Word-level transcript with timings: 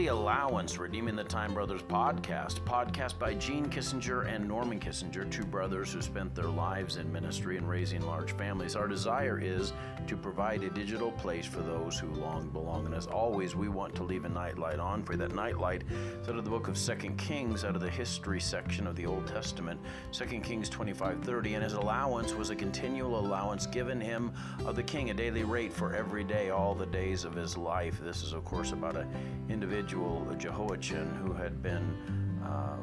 Daily 0.00 0.08
Allowance, 0.08 0.78
Redeeming 0.78 1.14
the 1.14 1.24
Time 1.24 1.52
Brothers 1.52 1.82
podcast, 1.82 2.60
podcast 2.64 3.18
by 3.18 3.34
Gene 3.34 3.66
Kissinger 3.66 4.26
and 4.34 4.48
Norman 4.48 4.80
Kissinger, 4.80 5.30
two 5.30 5.44
brothers 5.44 5.92
who 5.92 6.00
spent 6.00 6.34
their 6.34 6.48
lives 6.48 6.96
in 6.96 7.12
ministry 7.12 7.58
and 7.58 7.68
raising 7.68 8.00
large 8.00 8.32
families. 8.32 8.76
Our 8.76 8.88
desire 8.88 9.38
is 9.38 9.74
to 10.06 10.16
provide 10.16 10.62
a 10.62 10.70
digital 10.70 11.12
place 11.12 11.44
for 11.44 11.60
those 11.60 11.98
who 11.98 12.06
long 12.14 12.48
belong. 12.48 12.86
And 12.86 12.94
as 12.94 13.08
always, 13.08 13.54
we 13.54 13.68
want 13.68 13.94
to 13.96 14.02
leave 14.02 14.24
a 14.24 14.30
nightlight 14.30 14.78
on 14.78 15.02
for 15.02 15.16
that 15.16 15.34
nightlight 15.34 15.84
is 16.22 16.28
out 16.30 16.38
of 16.38 16.44
the 16.44 16.50
book 16.50 16.68
of 16.68 16.78
Second 16.78 17.18
Kings, 17.18 17.62
out 17.62 17.74
of 17.74 17.82
the 17.82 17.90
history 17.90 18.40
section 18.40 18.86
of 18.86 18.96
the 18.96 19.04
Old 19.04 19.26
Testament, 19.26 19.78
Second 20.12 20.40
Kings 20.40 20.70
25:30. 20.70 21.56
And 21.56 21.62
his 21.62 21.74
allowance 21.74 22.32
was 22.32 22.48
a 22.48 22.56
continual 22.56 23.18
allowance 23.18 23.66
given 23.66 24.00
him 24.00 24.32
of 24.64 24.76
the 24.76 24.82
king, 24.82 25.10
a 25.10 25.14
daily 25.14 25.44
rate 25.44 25.74
for 25.74 25.94
every 25.94 26.24
day, 26.24 26.48
all 26.48 26.74
the 26.74 26.86
days 26.86 27.26
of 27.26 27.34
his 27.34 27.58
life. 27.58 28.00
This 28.02 28.22
is, 28.22 28.32
of 28.32 28.46
course, 28.46 28.72
about 28.72 28.96
an 28.96 29.06
individual, 29.50 29.89
Jehoiachin, 30.38 31.14
who 31.16 31.32
had 31.32 31.62
been 31.62 31.96
uh, 32.44 32.76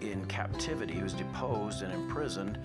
in 0.00 0.24
captivity. 0.26 0.94
He 0.94 1.02
was 1.02 1.14
deposed 1.14 1.82
and 1.82 1.92
imprisoned 1.92 2.58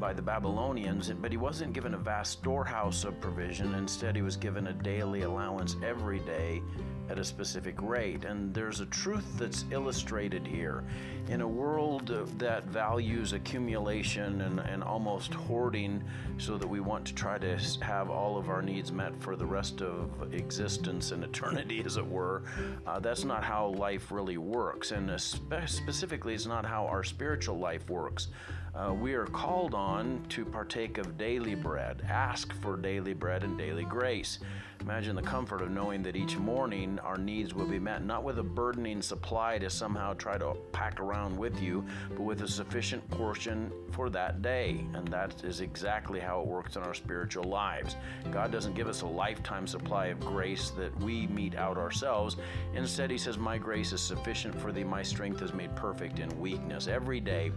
by 0.00 0.12
the 0.12 0.22
Babylonians, 0.22 1.10
but 1.10 1.30
he 1.30 1.36
wasn't 1.36 1.72
given 1.72 1.94
a 1.94 1.98
vast 1.98 2.32
storehouse 2.32 3.04
of 3.04 3.20
provision. 3.20 3.74
Instead, 3.74 4.16
he 4.16 4.22
was 4.22 4.36
given 4.36 4.68
a 4.68 4.72
daily 4.72 5.22
allowance 5.22 5.76
every 5.84 6.20
day 6.20 6.62
at 7.08 7.18
a 7.18 7.24
specific 7.24 7.80
rate. 7.80 8.24
And 8.24 8.52
there's 8.52 8.80
a 8.80 8.86
truth 8.86 9.38
that's 9.38 9.64
illustrated 9.70 10.46
here. 10.46 10.84
In 11.28 11.40
a 11.40 11.48
world 11.48 12.08
that 12.38 12.64
values 12.66 13.32
accumulation 13.32 14.40
and, 14.42 14.60
and 14.60 14.82
almost 14.82 15.32
hoarding, 15.32 16.02
so 16.38 16.58
that 16.58 16.66
we 16.66 16.80
want 16.80 17.06
to 17.06 17.14
try 17.14 17.38
to 17.38 17.56
have 17.80 18.10
all 18.10 18.36
of 18.36 18.48
our 18.48 18.62
needs 18.62 18.92
met 18.92 19.12
for 19.20 19.36
the 19.36 19.46
rest 19.46 19.82
of 19.82 20.34
existence 20.34 21.12
and 21.12 21.24
eternity, 21.24 21.82
as 21.84 21.96
it 21.96 22.06
were, 22.06 22.42
uh, 22.86 22.98
that's 22.98 23.24
not 23.24 23.42
how 23.44 23.68
life 23.68 24.10
really 24.10 24.38
works. 24.38 24.90
And 24.90 25.20
spe- 25.20 25.66
specifically, 25.66 26.34
it's 26.34 26.46
not 26.46 26.66
how 26.66 26.86
our 26.86 27.04
spiritual 27.04 27.58
life 27.58 27.88
works. 27.88 28.28
Uh, 28.76 28.92
we 28.92 29.14
are 29.14 29.24
called 29.26 29.72
on 29.72 30.22
to 30.28 30.44
partake 30.44 30.98
of 30.98 31.16
daily 31.16 31.54
bread, 31.54 32.02
ask 32.10 32.52
for 32.60 32.76
daily 32.76 33.14
bread 33.14 33.42
and 33.42 33.56
daily 33.56 33.84
grace. 33.84 34.38
Imagine 34.82 35.16
the 35.16 35.22
comfort 35.22 35.62
of 35.62 35.70
knowing 35.70 36.02
that 36.02 36.14
each 36.14 36.36
morning 36.36 36.98
our 36.98 37.16
needs 37.16 37.54
will 37.54 37.66
be 37.66 37.78
met, 37.78 38.04
not 38.04 38.22
with 38.22 38.38
a 38.38 38.42
burdening 38.42 39.00
supply 39.00 39.56
to 39.56 39.70
somehow 39.70 40.12
try 40.12 40.36
to 40.36 40.54
pack 40.72 41.00
around 41.00 41.34
with 41.38 41.58
you, 41.58 41.86
but 42.10 42.20
with 42.20 42.42
a 42.42 42.48
sufficient 42.48 43.08
portion 43.10 43.72
for 43.92 44.10
that 44.10 44.42
day. 44.42 44.84
And 44.92 45.08
that 45.08 45.42
is 45.42 45.62
exactly 45.62 46.20
how 46.20 46.42
it 46.42 46.46
works 46.46 46.76
in 46.76 46.82
our 46.82 46.92
spiritual 46.92 47.44
lives. 47.44 47.96
God 48.30 48.52
doesn't 48.52 48.74
give 48.74 48.88
us 48.88 49.00
a 49.00 49.06
lifetime 49.06 49.66
supply 49.66 50.08
of 50.08 50.20
grace 50.20 50.68
that 50.72 50.94
we 51.02 51.26
mete 51.28 51.54
out 51.54 51.78
ourselves. 51.78 52.36
Instead, 52.74 53.10
He 53.10 53.18
says, 53.18 53.38
My 53.38 53.56
grace 53.56 53.94
is 53.94 54.02
sufficient 54.02 54.54
for 54.54 54.70
thee, 54.70 54.84
my 54.84 55.02
strength 55.02 55.40
is 55.40 55.54
made 55.54 55.74
perfect 55.74 56.18
in 56.18 56.28
weakness. 56.38 56.86
Every 56.86 57.20
day, 57.20 57.50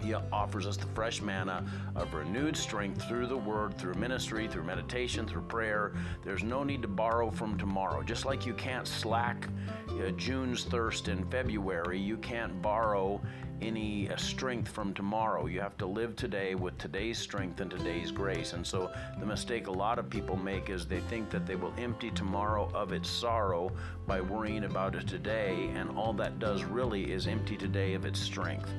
he 0.00 0.14
offers 0.14 0.66
us 0.66 0.76
the 0.76 0.86
fresh 0.94 1.20
manna 1.20 1.64
of 1.94 2.12
renewed 2.14 2.56
strength 2.56 3.06
through 3.08 3.26
the 3.26 3.36
word, 3.36 3.76
through 3.78 3.94
ministry, 3.94 4.48
through 4.48 4.64
meditation, 4.64 5.26
through 5.26 5.42
prayer. 5.42 5.92
There's 6.24 6.42
no 6.42 6.64
need 6.64 6.82
to 6.82 6.88
borrow 6.88 7.30
from 7.30 7.58
tomorrow. 7.58 8.02
Just 8.02 8.24
like 8.24 8.46
you 8.46 8.54
can't 8.54 8.86
slack 8.86 9.48
uh, 9.90 10.10
June's 10.12 10.64
thirst 10.64 11.08
in 11.08 11.24
February, 11.30 11.98
you 11.98 12.16
can't 12.18 12.60
borrow 12.62 13.20
any 13.60 14.08
uh, 14.08 14.16
strength 14.16 14.70
from 14.70 14.94
tomorrow. 14.94 15.46
You 15.46 15.60
have 15.60 15.76
to 15.78 15.86
live 15.86 16.16
today 16.16 16.54
with 16.54 16.78
today's 16.78 17.18
strength 17.18 17.60
and 17.60 17.70
today's 17.70 18.10
grace. 18.10 18.52
And 18.52 18.66
so 18.66 18.90
the 19.18 19.26
mistake 19.26 19.66
a 19.66 19.72
lot 19.72 19.98
of 19.98 20.08
people 20.08 20.36
make 20.36 20.70
is 20.70 20.86
they 20.86 21.00
think 21.00 21.30
that 21.30 21.46
they 21.46 21.56
will 21.56 21.74
empty 21.78 22.10
tomorrow 22.10 22.70
of 22.74 22.92
its 22.92 23.10
sorrow 23.10 23.72
by 24.06 24.20
worrying 24.20 24.64
about 24.64 24.94
it 24.94 25.06
today, 25.06 25.70
and 25.74 25.90
all 25.96 26.12
that 26.14 26.38
does 26.38 26.64
really 26.64 27.10
is 27.10 27.26
empty 27.26 27.56
today 27.56 27.94
of 27.94 28.04
its 28.04 28.20
strength. 28.20 28.70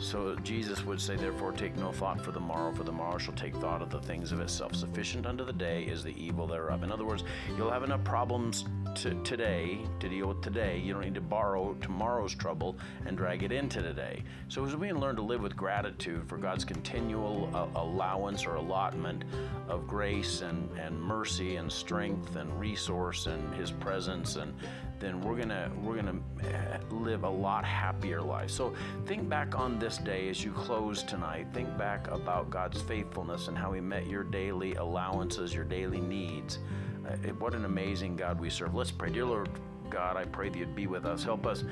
So 0.00 0.34
Jesus 0.36 0.84
would 0.84 1.00
say, 1.00 1.16
Therefore, 1.16 1.52
take 1.52 1.76
no 1.76 1.92
thought 1.92 2.20
for 2.20 2.32
the 2.32 2.40
morrow, 2.40 2.72
for 2.72 2.82
the 2.82 2.92
morrow 2.92 3.18
shall 3.18 3.34
take 3.34 3.54
thought 3.56 3.82
of 3.82 3.90
the 3.90 4.00
things 4.00 4.32
of 4.32 4.40
itself. 4.40 4.74
Sufficient 4.74 5.26
unto 5.26 5.44
the 5.44 5.52
day 5.52 5.84
is 5.84 6.02
the 6.02 6.14
evil 6.22 6.46
thereof. 6.46 6.82
In 6.82 6.92
other 6.92 7.04
words, 7.04 7.24
you'll 7.56 7.70
have 7.70 7.84
enough 7.84 8.02
problems 8.04 8.64
to 8.96 9.14
today 9.22 9.78
to 10.00 10.08
deal 10.08 10.28
with 10.28 10.40
today. 10.40 10.78
You 10.78 10.92
don't 10.92 11.02
need 11.02 11.14
to 11.14 11.20
borrow 11.20 11.74
tomorrow's 11.80 12.34
trouble 12.34 12.76
and 13.06 13.16
drag 13.16 13.42
it 13.42 13.52
into 13.52 13.82
today. 13.82 14.22
So 14.48 14.64
as 14.64 14.76
we 14.76 14.92
learn 14.92 15.16
to 15.16 15.22
live 15.22 15.42
with 15.42 15.56
gratitude 15.56 16.28
for 16.28 16.38
God's 16.38 16.64
continual 16.64 17.50
uh, 17.54 17.66
allowance 17.80 18.46
or 18.46 18.56
allotment 18.56 19.24
of 19.68 19.86
grace 19.86 20.42
and, 20.42 20.70
and 20.78 21.00
mercy 21.00 21.56
and 21.56 21.70
strength 21.70 22.36
and 22.36 22.58
resource 22.58 23.26
and 23.26 23.54
His 23.54 23.70
presence, 23.70 24.36
and 24.36 24.54
then 25.00 25.20
we're 25.20 25.36
gonna 25.36 25.70
we're 25.82 25.96
gonna 25.96 26.18
eh, 26.42 26.78
live 26.90 27.24
a 27.24 27.28
lot 27.28 27.64
happier 27.64 28.22
life. 28.22 28.50
So 28.50 28.74
think 29.06 29.28
back 29.28 29.58
on 29.58 29.78
this 29.84 29.98
day 29.98 30.30
as 30.30 30.42
you 30.42 30.50
close 30.50 31.02
tonight. 31.02 31.46
Think 31.52 31.76
back 31.76 32.10
about 32.10 32.48
God's 32.48 32.80
faithfulness 32.80 33.48
and 33.48 33.58
how 33.58 33.70
He 33.74 33.82
met 33.82 34.06
your 34.06 34.24
daily 34.24 34.74
allowances, 34.76 35.52
your 35.52 35.66
daily 35.66 36.00
needs. 36.00 36.58
Uh, 37.06 37.16
what 37.38 37.54
an 37.54 37.66
amazing 37.66 38.16
God 38.16 38.40
we 38.40 38.48
serve. 38.48 38.74
Let's 38.74 38.90
pray. 38.90 39.10
Dear 39.10 39.26
Lord 39.26 39.50
God, 39.90 40.16
I 40.16 40.24
pray 40.24 40.48
that 40.48 40.56
you'd 40.56 40.74
be 40.74 40.86
with 40.86 41.04
us. 41.04 41.22
Help 41.22 41.44
us 41.44 41.64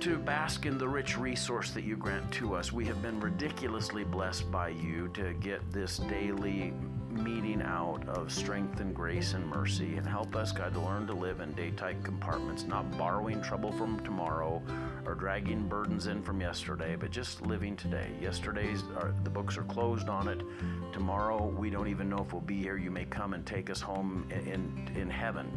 to 0.00 0.18
bask 0.18 0.66
in 0.66 0.76
the 0.76 0.88
rich 0.88 1.16
resource 1.16 1.70
that 1.70 1.84
you 1.84 1.96
grant 1.96 2.32
to 2.32 2.56
us. 2.56 2.72
We 2.72 2.84
have 2.86 3.00
been 3.00 3.20
ridiculously 3.20 4.02
blessed 4.02 4.50
by 4.50 4.70
you 4.70 5.06
to 5.14 5.32
get 5.34 5.60
this 5.70 5.98
daily 5.98 6.72
meeting 7.10 7.49
of 8.10 8.32
strength 8.32 8.80
and 8.80 8.94
grace 8.94 9.34
and 9.34 9.46
mercy. 9.46 9.96
And 9.96 10.06
help 10.06 10.34
us, 10.36 10.52
God, 10.52 10.74
to 10.74 10.80
learn 10.80 11.06
to 11.06 11.14
live 11.14 11.40
in 11.40 11.52
day 11.52 11.70
tight 11.70 12.02
compartments, 12.04 12.64
not 12.64 12.90
borrowing 12.98 13.40
trouble 13.42 13.72
from 13.72 14.00
tomorrow 14.00 14.62
or 15.06 15.14
dragging 15.14 15.66
burdens 15.68 16.06
in 16.06 16.22
from 16.22 16.40
yesterday, 16.40 16.96
but 16.96 17.10
just 17.10 17.42
living 17.42 17.76
today. 17.76 18.10
Yesterday's, 18.20 18.82
are, 18.96 19.14
the 19.24 19.30
books 19.30 19.56
are 19.56 19.64
closed 19.64 20.08
on 20.08 20.28
it. 20.28 20.40
Tomorrow, 20.92 21.46
we 21.46 21.70
don't 21.70 21.88
even 21.88 22.08
know 22.08 22.18
if 22.18 22.32
we'll 22.32 22.42
be 22.42 22.60
here. 22.60 22.76
You 22.76 22.90
may 22.90 23.04
come 23.04 23.34
and 23.34 23.46
take 23.46 23.70
us 23.70 23.80
home 23.80 24.26
in, 24.30 24.46
in, 24.46 24.92
in 24.96 25.10
heaven. 25.10 25.50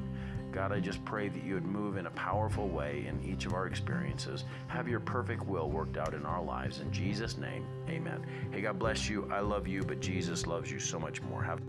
God, 0.53 0.71
I 0.71 0.79
just 0.79 1.03
pray 1.03 1.29
that 1.29 1.43
you 1.43 1.55
would 1.55 1.65
move 1.65 1.97
in 1.97 2.05
a 2.05 2.11
powerful 2.11 2.69
way 2.69 3.05
in 3.07 3.19
each 3.27 3.47
of 3.47 3.53
our 3.53 3.65
experiences. 3.65 4.45
Have 4.67 4.87
your 4.87 4.99
perfect 4.99 5.47
will 5.47 5.69
worked 5.69 5.97
out 5.97 6.13
in 6.13 6.27
our 6.27 6.43
lives. 6.43 6.79
In 6.79 6.91
Jesus' 6.91 7.39
name, 7.39 7.65
amen. 7.89 8.23
Hey, 8.51 8.61
God 8.61 8.77
bless 8.77 9.09
you. 9.09 9.27
I 9.31 9.39
love 9.39 9.67
you, 9.67 9.81
but 9.81 9.99
Jesus 9.99 10.45
loves 10.45 10.71
you 10.71 10.79
so 10.79 10.99
much 10.99 11.23
more. 11.23 11.41
Have 11.41 11.59